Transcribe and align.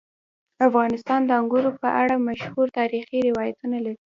افغانستان 0.67 1.19
د 1.25 1.29
انګورو 1.39 1.71
په 1.81 1.87
اړه 2.01 2.15
مشهور 2.27 2.67
تاریخي 2.79 3.17
روایتونه 3.29 3.77
لري. 3.85 3.99